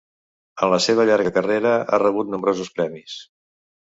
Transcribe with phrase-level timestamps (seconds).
[0.67, 3.21] En la seva llarga carrera, ha rebut nombrosos premis.